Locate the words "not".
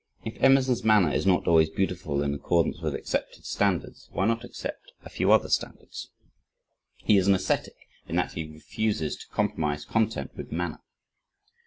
1.27-1.47, 4.25-4.43